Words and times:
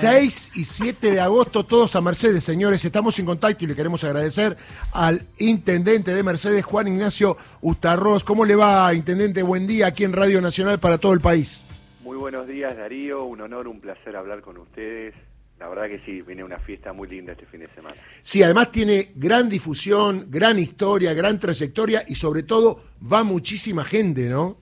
6 0.00 0.52
y 0.54 0.64
7 0.64 1.10
de 1.10 1.20
agosto, 1.20 1.66
todos 1.66 1.94
a 1.94 2.00
Mercedes, 2.00 2.42
señores. 2.42 2.82
Estamos 2.82 3.18
en 3.18 3.26
contacto 3.26 3.64
y 3.64 3.66
le 3.66 3.76
queremos 3.76 4.02
agradecer 4.02 4.56
al 4.94 5.26
intendente 5.36 6.14
de 6.14 6.22
Mercedes, 6.22 6.64
Juan 6.64 6.88
Ignacio 6.88 7.36
Ustarroz. 7.60 8.24
¿Cómo 8.24 8.46
le 8.46 8.54
va, 8.54 8.94
intendente? 8.94 9.42
Buen 9.42 9.66
día 9.66 9.88
aquí 9.88 10.04
en 10.04 10.14
Radio 10.14 10.40
Nacional 10.40 10.80
para 10.80 10.96
todo 10.96 11.12
el 11.12 11.20
país. 11.20 11.66
Muy 12.02 12.16
buenos 12.16 12.48
días, 12.48 12.74
Darío. 12.78 13.24
Un 13.26 13.42
honor, 13.42 13.68
un 13.68 13.78
placer 13.78 14.16
hablar 14.16 14.40
con 14.40 14.56
ustedes. 14.56 15.14
La 15.58 15.68
verdad 15.68 15.88
que 15.88 16.00
sí, 16.06 16.22
viene 16.22 16.44
una 16.44 16.58
fiesta 16.60 16.94
muy 16.94 17.06
linda 17.06 17.32
este 17.32 17.44
fin 17.44 17.60
de 17.60 17.66
semana. 17.66 17.96
Sí, 18.22 18.42
además 18.42 18.72
tiene 18.72 19.12
gran 19.16 19.50
difusión, 19.50 20.28
gran 20.30 20.58
historia, 20.58 21.12
gran 21.12 21.38
trayectoria 21.38 22.04
y 22.08 22.14
sobre 22.14 22.42
todo 22.42 22.84
va 23.12 23.22
muchísima 23.22 23.84
gente, 23.84 24.30
¿no? 24.30 24.56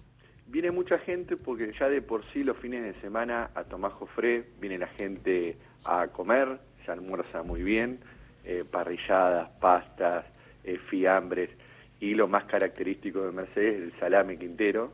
Viene 0.51 0.71
mucha 0.71 0.99
gente 0.99 1.37
porque 1.37 1.73
ya 1.79 1.91
de 1.91 2.01
por 2.01 2.25
sí 2.33 2.43
los 2.43 2.57
fines 2.57 2.83
de 2.83 2.99
semana 3.03 3.51
a 3.55 3.65
Tomás 3.65 3.93
Jofré 3.93 4.47
viene 4.59 4.79
la 4.79 4.87
gente 4.87 5.57
a 5.85 6.07
comer, 6.09 6.59
se 6.87 6.91
almuerza 6.91 7.43
muy 7.43 7.63
bien, 7.63 7.99
eh, 8.45 8.65
parrilladas, 8.69 9.51
pastas, 9.61 10.25
eh, 10.65 10.79
fiambres 10.89 11.51
y 12.01 12.15
lo 12.15 12.29
más 12.29 12.45
característico 12.45 13.27
de 13.27 13.33
Mercedes, 13.33 13.83
el 13.83 14.01
salame 14.01 14.39
quintero. 14.39 14.91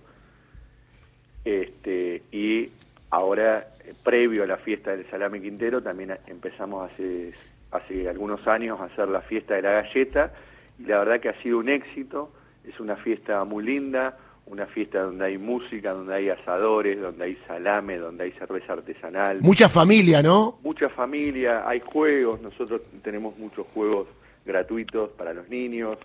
Este, 1.45 2.25
y 2.33 2.73
ahora, 3.11 3.61
eh, 3.85 3.93
previo 4.03 4.43
a 4.43 4.47
la 4.49 4.57
fiesta 4.57 4.97
del 4.97 5.09
salame 5.09 5.41
quintero, 5.41 5.81
también 5.81 6.19
empezamos 6.27 6.91
hace, 6.91 7.33
hace 7.71 8.09
algunos 8.09 8.45
años 8.49 8.81
a 8.81 8.87
hacer 8.87 9.07
la 9.07 9.21
fiesta 9.21 9.55
de 9.55 9.63
la 9.63 9.83
galleta 9.83 10.33
y 10.81 10.87
la 10.87 10.99
verdad 10.99 11.21
que 11.21 11.29
ha 11.29 11.43
sido 11.43 11.59
un 11.59 11.69
éxito, 11.69 12.33
es 12.65 12.81
una 12.81 12.97
fiesta 12.97 13.45
muy 13.45 13.63
linda, 13.63 14.19
una 14.47 14.67
fiesta 14.67 15.03
donde 15.03 15.25
hay 15.25 15.39
música, 15.39 15.93
donde 15.93 16.15
hay 16.15 16.29
asadores, 16.29 17.01
donde 17.01 17.25
hay 17.25 17.39
salame, 17.47 17.99
donde 17.99 18.25
hay 18.25 18.33
cerveza 18.33 18.75
artesanal. 18.75 19.41
Mucha 19.41 19.69
familia, 19.69 20.23
¿no? 20.23 20.59
Mucha 20.63 20.89
familia, 20.91 21.69
hay 21.69 21.81
juegos, 21.81 22.41
nosotros 22.41 22.83
tenemos 23.03 23.39
muchos 23.39 23.67
juegos 23.69 24.09
gratuitos 24.45 25.11
para 25.11 25.33
los 25.33 25.49
niños, 25.49 25.99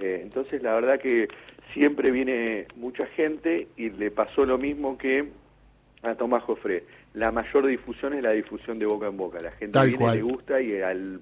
eh, 0.00 0.20
entonces 0.22 0.62
la 0.62 0.74
verdad 0.74 1.00
que 1.00 1.28
siempre 1.72 2.10
viene 2.10 2.66
mucha 2.76 3.06
gente 3.06 3.68
y 3.76 3.90
le 3.90 4.10
pasó 4.10 4.44
lo 4.44 4.58
mismo 4.58 4.98
que 4.98 5.30
a 6.06 6.14
Tomás 6.16 6.42
Jofré 6.44 6.84
la 7.16 7.32
mayor 7.32 7.66
difusión 7.66 8.12
es 8.12 8.22
la 8.22 8.32
difusión 8.32 8.78
de 8.78 8.84
boca 8.84 9.06
en 9.06 9.16
boca. 9.16 9.40
La 9.40 9.50
gente 9.52 9.82
viene, 9.86 10.16
le 10.16 10.22
gusta 10.22 10.60
y 10.60 10.82
al, 10.82 11.20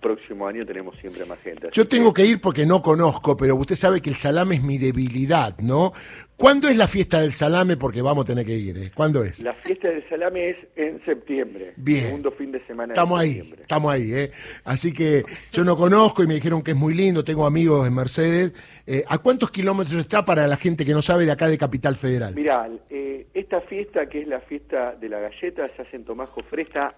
próximo 0.00 0.48
año 0.48 0.64
tenemos 0.64 0.96
siempre 1.00 1.26
más 1.26 1.38
gente. 1.40 1.68
Yo 1.70 1.86
tengo 1.86 2.14
que... 2.14 2.24
ir 2.24 2.40
porque 2.40 2.64
no 2.64 2.80
conozco, 2.80 3.36
pero 3.36 3.54
usted 3.56 3.74
sabe 3.74 4.00
que 4.00 4.08
el 4.08 4.16
salame 4.16 4.54
es 4.54 4.62
mi 4.62 4.78
debilidad, 4.78 5.58
¿no? 5.58 5.92
¿Cuándo 6.38 6.68
es 6.68 6.76
la 6.76 6.86
fiesta 6.86 7.20
del 7.20 7.32
salame? 7.32 7.76
Porque 7.76 8.00
vamos 8.00 8.22
a 8.22 8.26
tener 8.28 8.46
que 8.46 8.54
ir. 8.54 8.78
¿eh? 8.78 8.92
¿Cuándo 8.94 9.24
es? 9.24 9.42
La 9.42 9.54
fiesta 9.54 9.88
del 9.88 10.08
salame 10.08 10.50
es 10.50 10.56
en 10.76 11.04
septiembre. 11.04 11.72
Bien. 11.76 12.04
Segundo 12.04 12.30
fin 12.30 12.52
de 12.52 12.64
semana. 12.64 12.94
Estamos 12.94 13.18
ahí, 13.18 13.40
estamos 13.60 13.92
ahí. 13.92 14.14
¿eh? 14.14 14.30
Así 14.62 14.92
que 14.92 15.24
yo 15.50 15.64
no 15.64 15.76
conozco 15.76 16.22
y 16.22 16.28
me 16.28 16.34
dijeron 16.34 16.62
que 16.62 16.70
es 16.70 16.76
muy 16.76 16.94
lindo. 16.94 17.24
Tengo 17.24 17.44
amigos 17.44 17.88
en 17.88 17.92
Mercedes. 17.92 18.54
Eh, 18.86 19.02
¿A 19.08 19.18
cuántos 19.18 19.50
kilómetros 19.50 19.96
está 19.96 20.24
para 20.24 20.46
la 20.46 20.56
gente 20.56 20.86
que 20.86 20.94
no 20.94 21.02
sabe 21.02 21.26
de 21.26 21.32
acá 21.32 21.48
de 21.48 21.58
Capital 21.58 21.96
Federal? 21.96 22.36
Mirá, 22.36 22.70
eh, 22.88 23.26
esta 23.34 23.60
fiesta, 23.62 24.08
que 24.08 24.20
es 24.20 24.28
la 24.28 24.40
fiesta 24.42 24.94
de 24.94 25.08
la 25.08 25.18
galleta, 25.18 25.68
se 25.74 25.82
hace 25.82 25.96
en 25.96 26.04
Tomás 26.04 26.28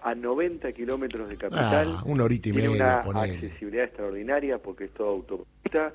a 0.03 0.13
90 0.13 0.71
kilómetros 0.73 1.27
de 1.29 1.37
Capital. 1.37 1.95
Ah, 1.97 2.03
una 2.05 2.25
horita 2.25 2.49
y 2.49 2.53
media. 2.53 2.69
Tiene 2.69 3.09
una 3.09 3.21
accesibilidad 3.23 3.85
extraordinaria 3.85 4.59
porque 4.59 4.83
es 4.83 4.91
toda 4.91 5.09
autopista 5.09 5.91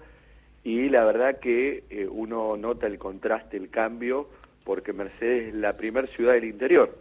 y 0.67 0.89
la 0.89 1.05
verdad 1.05 1.39
que 1.39 1.85
eh, 1.91 2.09
uno 2.11 2.57
nota 2.57 2.89
el 2.89 2.99
contraste, 2.99 3.57
el 3.57 3.71
cambio, 3.71 4.29
porque 4.65 4.93
Mercedes 4.93 5.51
es 5.51 5.55
la 5.55 5.77
primera 5.77 6.09
ciudad 6.09 6.33
del 6.33 6.43
interior. 6.43 6.93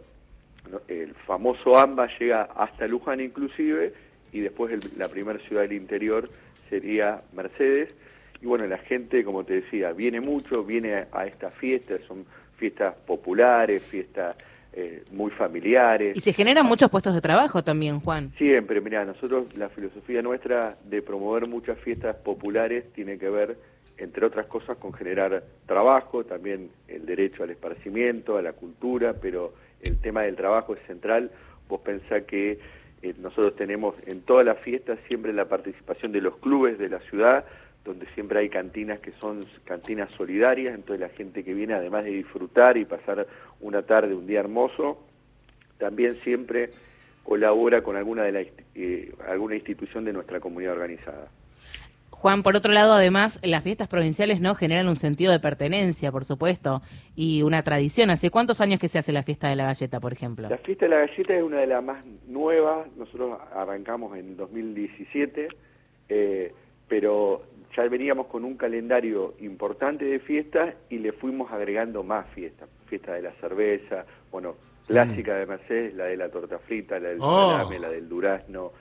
El 0.86 1.14
famoso 1.14 1.76
AMBA 1.76 2.08
llega 2.16 2.42
hasta 2.42 2.86
Luján 2.86 3.20
inclusive 3.20 3.92
y 4.32 4.38
después 4.38 4.96
la 4.96 5.08
primera 5.08 5.40
ciudad 5.40 5.62
del 5.62 5.72
interior 5.72 6.30
sería 6.70 7.22
Mercedes. 7.32 7.88
Y 8.40 8.46
bueno, 8.46 8.68
la 8.68 8.78
gente, 8.78 9.24
como 9.24 9.42
te 9.42 9.54
decía, 9.54 9.90
viene 9.90 10.20
mucho, 10.20 10.62
viene 10.62 11.04
a, 11.10 11.26
estas 11.26 11.52
fiestas, 11.54 12.02
son 12.06 12.24
fiestas 12.58 12.94
populares, 13.04 13.82
fiestas 13.82 14.36
eh, 14.78 15.02
muy 15.10 15.30
familiares. 15.30 16.14
Y 16.14 16.20
se 16.20 16.34
generan 16.34 16.66
muchos 16.66 16.90
puestos 16.90 17.14
de 17.14 17.22
trabajo 17.22 17.64
también, 17.64 17.98
Juan. 18.00 18.32
Siempre, 18.36 18.82
mira, 18.82 19.06
nosotros 19.06 19.46
la 19.56 19.70
filosofía 19.70 20.20
nuestra 20.20 20.76
de 20.84 21.00
promover 21.00 21.46
muchas 21.46 21.78
fiestas 21.78 22.14
populares 22.16 22.84
tiene 22.92 23.18
que 23.18 23.30
ver, 23.30 23.56
entre 23.96 24.26
otras 24.26 24.44
cosas, 24.44 24.76
con 24.76 24.92
generar 24.92 25.42
trabajo, 25.64 26.24
también 26.24 26.68
el 26.88 27.06
derecho 27.06 27.42
al 27.42 27.50
esparcimiento, 27.52 28.36
a 28.36 28.42
la 28.42 28.52
cultura, 28.52 29.14
pero 29.14 29.54
el 29.80 29.98
tema 29.98 30.24
del 30.24 30.36
trabajo 30.36 30.74
es 30.74 30.86
central. 30.86 31.30
Vos 31.70 31.80
pensás 31.80 32.24
que 32.24 32.58
eh, 33.00 33.14
nosotros 33.18 33.56
tenemos 33.56 33.94
en 34.06 34.20
todas 34.20 34.44
las 34.44 34.58
fiestas 34.58 34.98
siempre 35.08 35.32
la 35.32 35.46
participación 35.46 36.12
de 36.12 36.20
los 36.20 36.36
clubes 36.36 36.78
de 36.78 36.90
la 36.90 36.98
ciudad, 37.00 37.46
donde 37.86 38.06
siempre 38.14 38.40
hay 38.40 38.48
cantinas 38.48 39.00
que 39.00 39.12
son 39.12 39.44
cantinas 39.64 40.10
solidarias, 40.12 40.74
entonces 40.74 41.00
la 41.00 41.08
gente 41.08 41.44
que 41.44 41.54
viene, 41.54 41.74
además 41.74 42.04
de 42.04 42.10
disfrutar 42.10 42.76
y 42.76 42.84
pasar 42.84 43.26
una 43.60 43.82
tarde, 43.82 44.14
un 44.14 44.26
día 44.26 44.40
hermoso, 44.40 44.98
también 45.78 46.18
siempre 46.22 46.70
colabora 47.24 47.82
con 47.82 47.96
alguna, 47.96 48.24
de 48.24 48.32
la, 48.32 48.44
eh, 48.74 49.12
alguna 49.28 49.56
institución 49.56 50.04
de 50.04 50.12
nuestra 50.12 50.40
comunidad 50.40 50.74
organizada. 50.74 51.28
Juan, 52.10 52.42
por 52.42 52.56
otro 52.56 52.72
lado, 52.72 52.94
además, 52.94 53.38
las 53.42 53.62
fiestas 53.62 53.88
provinciales 53.88 54.40
no 54.40 54.54
generan 54.54 54.88
un 54.88 54.96
sentido 54.96 55.32
de 55.32 55.38
pertenencia, 55.38 56.10
por 56.10 56.24
supuesto, 56.24 56.80
y 57.14 57.42
una 57.42 57.62
tradición. 57.62 58.10
¿Hace 58.10 58.30
cuántos 58.30 58.60
años 58.60 58.80
que 58.80 58.88
se 58.88 58.98
hace 58.98 59.12
la 59.12 59.22
fiesta 59.22 59.48
de 59.48 59.56
la 59.56 59.66
galleta, 59.66 60.00
por 60.00 60.12
ejemplo? 60.12 60.48
La 60.48 60.58
fiesta 60.58 60.86
de 60.86 60.90
la 60.90 61.06
galleta 61.06 61.36
es 61.36 61.42
una 61.42 61.58
de 61.58 61.66
las 61.66 61.84
más 61.84 62.04
nuevas. 62.26 62.88
Nosotros 62.96 63.38
arrancamos 63.54 64.16
en 64.16 64.36
2017, 64.36 65.48
eh, 66.08 66.52
pero 66.88 67.42
ya 67.76 67.82
veníamos 67.88 68.26
con 68.26 68.44
un 68.44 68.56
calendario 68.56 69.34
importante 69.40 70.04
de 70.04 70.18
fiestas 70.18 70.74
y 70.88 70.98
le 70.98 71.12
fuimos 71.12 71.52
agregando 71.52 72.02
más 72.02 72.26
fiestas. 72.30 72.68
Fiesta 72.86 73.14
de 73.14 73.22
la 73.22 73.32
cerveza, 73.32 74.06
bueno, 74.30 74.56
clásica 74.86 75.34
mm. 75.34 75.38
de 75.38 75.46
Mercedes, 75.46 75.94
la 75.94 76.04
de 76.04 76.16
la 76.16 76.30
torta 76.30 76.58
frita, 76.58 76.98
la 76.98 77.10
del 77.10 77.18
oh. 77.20 77.50
salame, 77.50 77.78
la 77.78 77.90
del 77.90 78.08
durazno, 78.08 78.72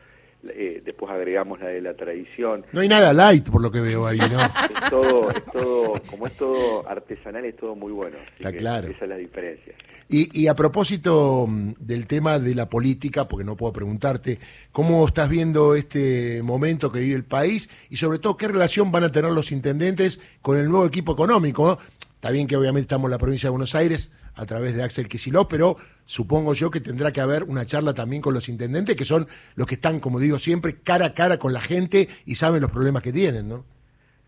eh, 0.53 0.81
después 0.83 1.11
agregamos 1.11 1.59
la 1.59 1.67
de 1.67 1.81
la 1.81 1.93
tradición. 1.95 2.65
No 2.71 2.81
hay 2.81 2.87
nada 2.87 3.13
light 3.13 3.49
por 3.49 3.61
lo 3.61 3.71
que 3.71 3.81
veo 3.81 4.05
ahí, 4.05 4.17
¿no? 4.19 4.41
es 4.83 4.89
todo, 4.89 5.31
es 5.31 5.45
todo, 5.45 5.93
como 6.09 6.27
es 6.27 6.37
todo 6.37 6.87
artesanal, 6.87 7.45
es 7.45 7.55
todo 7.55 7.75
muy 7.75 7.91
bueno. 7.91 8.17
Está 8.37 8.51
claro. 8.51 8.89
Esa 8.89 9.05
es 9.05 9.09
la 9.09 9.17
diferencia. 9.17 9.73
Y, 10.09 10.39
y 10.39 10.47
a 10.47 10.55
propósito 10.55 11.45
mm, 11.47 11.73
del 11.79 12.07
tema 12.07 12.39
de 12.39 12.55
la 12.55 12.69
política, 12.69 13.27
porque 13.27 13.45
no 13.45 13.55
puedo 13.55 13.73
preguntarte, 13.73 14.39
¿cómo 14.71 15.05
estás 15.07 15.29
viendo 15.29 15.75
este 15.75 16.41
momento 16.43 16.91
que 16.91 16.99
vive 16.99 17.15
el 17.15 17.25
país? 17.25 17.69
Y 17.89 17.97
sobre 17.97 18.19
todo, 18.19 18.37
¿qué 18.37 18.47
relación 18.47 18.91
van 18.91 19.03
a 19.03 19.11
tener 19.11 19.31
los 19.31 19.51
intendentes 19.51 20.19
con 20.41 20.57
el 20.57 20.69
nuevo 20.69 20.85
equipo 20.85 21.13
económico? 21.13 21.77
Está 22.01 22.31
bien 22.31 22.47
que 22.47 22.55
obviamente 22.55 22.85
estamos 22.85 23.05
en 23.05 23.11
la 23.11 23.17
provincia 23.17 23.47
de 23.47 23.51
Buenos 23.51 23.75
Aires, 23.75 24.11
a 24.35 24.45
través 24.45 24.75
de 24.75 24.83
Axel 24.83 25.07
Kicillof, 25.07 25.47
pero 25.49 25.77
supongo 26.05 26.53
yo 26.53 26.71
que 26.71 26.79
tendrá 26.79 27.11
que 27.11 27.21
haber 27.21 27.43
una 27.43 27.65
charla 27.65 27.93
también 27.93 28.21
con 28.21 28.33
los 28.33 28.47
intendentes, 28.47 28.95
que 28.95 29.05
son 29.05 29.27
los 29.55 29.67
que 29.67 29.75
están, 29.75 29.99
como 29.99 30.19
digo 30.19 30.39
siempre, 30.39 30.77
cara 30.83 31.07
a 31.07 31.13
cara 31.13 31.37
con 31.37 31.51
la 31.53 31.61
gente 31.61 32.07
y 32.25 32.35
saben 32.35 32.61
los 32.61 32.71
problemas 32.71 33.03
que 33.03 33.11
tienen, 33.11 33.49
¿no? 33.49 33.65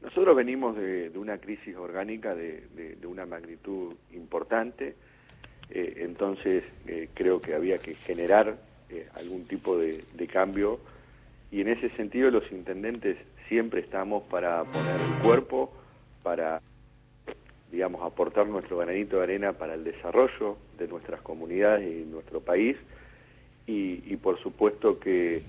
Nosotros 0.01 0.35
venimos 0.35 0.75
de, 0.75 1.11
una 1.15 1.37
crisis 1.37 1.75
orgánica 1.75 2.33
de, 2.33 2.97
una 3.07 3.25
magnitud 3.25 3.93
importante, 4.13 4.95
eh, 5.69 5.93
entonces 5.97 6.63
eh, 6.87 7.09
creo 7.13 7.41
que 7.41 7.53
había 7.53 7.77
que 7.77 7.93
generar 7.93 8.57
eh, 8.89 9.07
algún 9.15 9.45
tipo 9.47 9.77
de, 9.77 10.03
cambio 10.31 10.79
y 11.51 11.61
en 11.61 11.69
ese 11.69 11.89
sentido 11.91 12.29
los 12.31 12.49
intendentes 12.51 13.17
siempre 13.47 13.81
estamos 13.81 14.23
para 14.23 14.63
poner 14.63 14.99
el 14.99 15.23
cuerpo, 15.23 15.73
para 16.23 16.61
digamos, 17.71 18.01
aportar 18.03 18.47
nuestro 18.47 18.77
granito 18.77 19.17
de 19.17 19.23
arena 19.23 19.53
para 19.53 19.73
el 19.73 19.83
desarrollo 19.83 20.57
de 20.77 20.87
nuestras 20.87 21.21
comunidades 21.21 21.87
y 21.87 22.05
nuestro 22.09 22.41
país. 22.41 22.77
Y, 23.69 24.15
por 24.17 24.39
supuesto 24.39 24.97
que, 24.97 25.41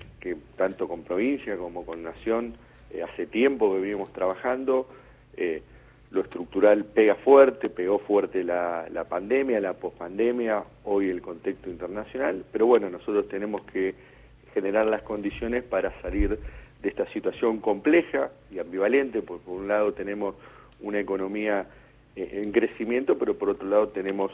tanto 0.57 0.89
con 0.89 1.03
provincia 1.03 1.55
como 1.55 1.85
con 1.85 2.03
nación, 2.03 2.55
eh, 2.91 3.01
hace 3.01 3.25
tiempo 3.25 3.73
que 3.73 3.79
venimos 3.79 4.11
trabajando, 4.11 4.89
eh, 5.37 5.61
lo 6.11 6.21
estructural 6.21 6.83
pega 6.83 7.15
fuerte, 7.15 7.69
pegó 7.69 7.99
fuerte 7.99 8.43
la, 8.43 8.87
la 8.91 9.05
pandemia, 9.05 9.61
la 9.61 9.73
pospandemia, 9.73 10.63
hoy 10.83 11.09
el 11.09 11.21
contexto 11.21 11.69
internacional, 11.69 12.43
pero 12.51 12.65
bueno, 12.65 12.89
nosotros 12.89 13.29
tenemos 13.29 13.61
que 13.71 13.95
generar 14.53 14.87
las 14.87 15.03
condiciones 15.03 15.63
para 15.63 16.01
salir 16.01 16.37
de 16.81 16.89
esta 16.89 17.05
situación 17.13 17.59
compleja 17.59 18.31
y 18.51 18.59
ambivalente, 18.59 19.21
porque 19.21 19.45
por 19.45 19.59
un 19.59 19.67
lado 19.67 19.93
tenemos 19.93 20.35
una 20.81 20.99
economía 20.99 21.67
en 22.23 22.51
crecimiento, 22.51 23.17
pero 23.17 23.37
por 23.37 23.49
otro 23.49 23.67
lado 23.67 23.89
tenemos 23.89 24.31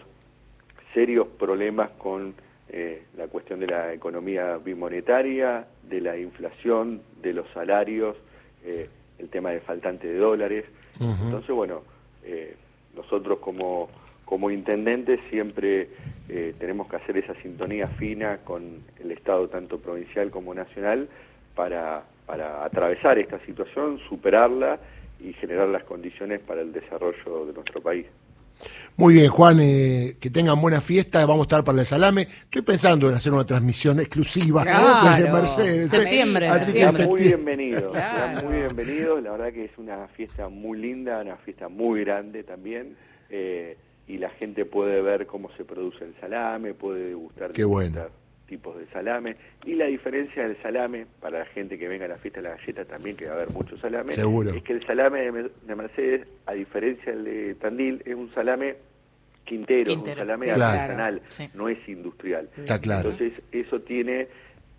serios 0.94 1.28
problemas 1.40 1.92
con 1.98 2.34
eh, 2.70 3.04
la 3.18 3.28
cuestión 3.28 3.60
de 3.60 3.68
la 3.68 3.94
economía 3.94 4.58
bimonetaria, 4.58 5.68
de 5.84 6.02
la 6.02 6.18
inflación, 6.18 7.02
de 7.22 7.34
los 7.34 7.48
salarios, 7.54 8.16
eh, 8.64 8.90
el 9.20 9.30
tema 9.30 9.52
de 9.52 9.60
faltante 9.62 10.08
de 10.08 10.18
dólares. 10.18 10.66
Entonces, 11.00 11.54
bueno, 11.54 11.82
nosotros 12.96 13.40
como, 13.40 13.90
como 14.24 14.50
intendentes 14.50 15.20
siempre 15.30 15.90
eh, 16.30 16.56
tenemos 16.58 16.88
que 16.88 16.96
hacer 16.96 17.18
esa 17.18 17.36
sintonía 17.42 17.88
fina 18.00 18.40
con 18.44 18.84
el 19.00 19.12
Estado 19.12 19.48
tanto 19.48 19.80
provincial 19.80 20.32
como 20.32 20.54
nacional 20.54 21.08
para, 21.54 22.04
para 22.26 22.66
atravesar 22.66 23.20
esta 23.20 23.40
situación, 23.46 24.00
superarla 24.10 24.80
y 25.20 25.34
generar 25.34 25.68
las 25.70 25.84
condiciones 25.84 26.40
para 26.42 26.62
el 26.62 26.72
desarrollo 26.74 27.46
de 27.46 27.54
nuestro 27.54 27.82
país. 27.82 28.06
Muy 28.96 29.16
bien, 29.16 29.28
Juan, 29.30 29.60
eh, 29.60 30.16
que 30.22 30.30
tengan 30.30 30.62
buena 30.62 30.80
fiesta, 30.80 31.20
vamos 31.26 31.40
a 31.40 31.44
estar 31.44 31.64
para 31.66 31.80
el 31.80 31.86
salame. 31.86 32.22
Estoy 32.22 32.62
pensando 32.62 33.10
en 33.10 33.16
hacer 33.16 33.34
una 33.34 33.46
transmisión 33.46 34.00
exclusiva 34.00 34.64
Claro. 34.64 35.10
desde 35.18 35.32
Mercedes. 35.32 35.94
¿eh? 35.94 35.98
Septiembre, 35.98 36.48
Así 36.48 36.72
que 36.72 36.90
Sean 36.90 37.10
muy 37.10 37.18
septiembre. 37.20 37.56
bienvenidos, 37.58 37.92
sean 37.94 38.32
Claro. 38.32 38.48
muy 38.50 38.58
bienvenidos. 38.60 39.24
La 39.24 39.32
verdad 39.32 39.52
que 39.52 39.66
es 39.66 39.78
una 39.78 40.08
fiesta 40.08 40.48
muy 40.48 40.78
linda, 40.80 41.20
una 41.22 41.36
fiesta 41.38 41.68
muy 41.68 42.02
grande 42.06 42.44
también. 42.44 42.96
eh, 43.30 43.78
y 44.08 44.20
la 44.20 44.30
gente 44.30 44.66
puede 44.66 45.02
ver 45.02 45.26
cómo 45.26 45.50
se 45.58 45.66
produce 45.66 46.04
el 46.06 46.14
salame, 46.22 46.76
puede 46.76 47.08
degustar 47.08 47.52
Qué 47.54 47.64
bueno. 47.64 48.02
Tipos 48.48 48.78
de 48.78 48.86
salame. 48.88 49.36
Y 49.66 49.74
la 49.76 49.86
diferencia 49.86 50.48
del 50.48 50.56
salame, 50.62 51.06
para 51.20 51.40
la 51.40 51.46
gente 51.46 51.78
que 51.78 51.88
venga 51.88 52.06
a 52.06 52.10
la 52.10 52.18
fiesta 52.18 52.42
de 52.42 52.50
la 52.50 52.56
galleta 52.56 52.86
también, 52.86 53.16
que 53.18 53.26
va 53.26 53.32
a 53.34 53.36
haber 53.36 53.50
mucho 53.52 53.78
salame, 53.78 54.12
Seguro. 54.12 54.52
es 54.54 54.64
que 54.64 54.74
el 54.74 54.86
salame 54.86 55.22
de, 55.22 55.32
Mer- 55.32 55.52
de 55.66 55.76
Mercedes, 55.76 56.28
a 56.46 56.54
diferencia 56.54 57.12
del 57.14 57.24
de 57.24 57.56
Tandil, 57.56 58.02
es 58.06 58.16
un 58.16 58.32
salame 58.34 58.76
quintero, 59.44 59.92
es 59.92 59.98
un 59.98 60.06
salame 60.06 60.48
sí. 60.48 60.54
Claro. 60.54 60.82
artesanal, 60.82 61.22
Sí. 61.30 61.50
no 61.54 61.70
es 61.70 61.78
industrial. 61.90 62.50
Está 62.58 62.80
claro. 62.80 63.12
Entonces 63.12 63.40
eso 63.52 63.80
tiene, 63.82 64.28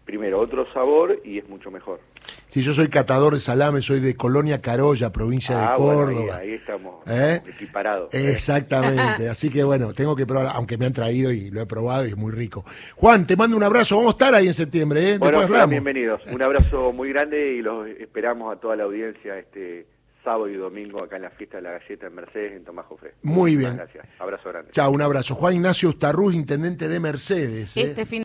primero, 0.04 0.40
otro 0.40 0.70
sabor 0.72 1.20
y 1.24 1.38
es 1.38 1.48
mucho 1.48 1.70
mejor. 1.70 2.00
Si 2.48 2.62
yo 2.62 2.72
soy 2.74 2.88
catador 2.88 3.34
de 3.34 3.40
salame, 3.40 3.82
soy 3.82 4.00
de 4.00 4.14
Colonia 4.16 4.60
Carolla, 4.62 5.10
provincia 5.12 5.56
Ah, 5.56 5.72
de 5.76 5.82
bueno, 5.82 6.00
Córdoba. 6.04 6.36
ahí, 6.36 6.48
ahí 6.50 6.54
estamos 6.54 6.94
¿Eh? 7.06 7.42
equiparados. 7.46 8.14
Exactamente, 8.14 9.28
así 9.30 9.50
que 9.50 9.64
bueno, 9.64 9.92
tengo 9.92 10.14
que 10.14 10.26
probar, 10.26 10.52
aunque 10.54 10.78
me 10.78 10.86
han 10.86 10.92
traído 10.92 11.32
y 11.32 11.50
lo 11.50 11.60
he 11.60 11.66
probado 11.66 12.04
y 12.06 12.10
es 12.10 12.16
muy 12.16 12.32
rico. 12.32 12.64
Juan, 12.96 13.26
te 13.26 13.36
mando 13.36 13.56
un 13.56 13.62
abrazo, 13.64 13.96
vamos 13.96 14.10
a 14.10 14.16
estar 14.16 14.34
ahí 14.34 14.46
en 14.46 14.54
septiembre, 14.54 15.14
¿eh? 15.14 15.18
Bueno, 15.18 15.40
Después 15.40 15.68
bienvenidos. 15.68 16.20
Un 16.32 16.42
abrazo 16.42 16.92
muy 16.92 17.08
grande 17.12 17.54
y 17.54 17.62
los 17.62 17.88
esperamos 17.88 18.56
a 18.56 18.60
toda 18.60 18.76
la 18.76 18.84
audiencia 18.84 19.36
este 19.38 19.86
sábado 20.22 20.48
y 20.48 20.56
domingo 20.56 21.04
acá 21.04 21.14
en 21.16 21.22
la 21.22 21.30
fiesta 21.30 21.58
de 21.58 21.62
la 21.62 21.70
galleta 21.78 22.08
en 22.08 22.14
Mercedes, 22.16 22.52
en 22.56 22.64
Tomás 22.64 22.86
Jofré. 22.86 23.14
Muy 23.22 23.52
Muchísimas 23.52 23.60
bien. 23.60 23.76
Gracias. 23.76 24.20
Abrazo 24.20 24.48
grande. 24.48 24.70
Chao, 24.72 24.90
un 24.90 25.00
abrazo. 25.00 25.36
Juan 25.36 25.54
Ignacio 25.54 25.88
Ustarruz, 25.88 26.34
intendente 26.34 26.88
de 26.88 26.98
Mercedes. 26.98 27.76
¿eh? 27.76 27.82
Este 27.82 28.06
fin 28.06 28.14